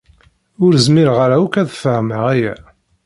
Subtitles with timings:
[0.63, 2.55] Ur zmireɣ ara akk ad fehmeɣ aya.